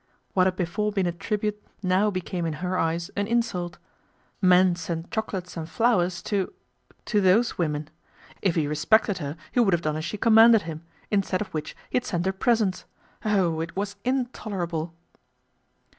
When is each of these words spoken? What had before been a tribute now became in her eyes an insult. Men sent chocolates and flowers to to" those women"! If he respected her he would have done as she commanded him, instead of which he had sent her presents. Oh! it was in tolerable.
What 0.33 0.47
had 0.47 0.55
before 0.55 0.91
been 0.91 1.05
a 1.05 1.11
tribute 1.11 1.63
now 1.83 2.09
became 2.09 2.47
in 2.47 2.53
her 2.65 2.75
eyes 2.75 3.09
an 3.15 3.27
insult. 3.27 3.77
Men 4.41 4.75
sent 4.75 5.11
chocolates 5.11 5.55
and 5.55 5.69
flowers 5.69 6.23
to 6.23 6.51
to" 7.05 7.21
those 7.21 7.59
women"! 7.59 7.87
If 8.41 8.55
he 8.55 8.65
respected 8.65 9.19
her 9.19 9.37
he 9.51 9.59
would 9.59 9.73
have 9.73 9.83
done 9.83 9.97
as 9.97 10.03
she 10.05 10.17
commanded 10.17 10.63
him, 10.63 10.81
instead 11.11 11.39
of 11.39 11.53
which 11.53 11.75
he 11.91 11.97
had 11.97 12.05
sent 12.05 12.25
her 12.25 12.33
presents. 12.33 12.85
Oh! 13.23 13.59
it 13.59 13.75
was 13.75 13.95
in 14.03 14.25
tolerable. 14.33 14.95